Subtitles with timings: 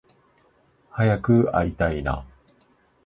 [0.93, 2.25] 早く会いたいな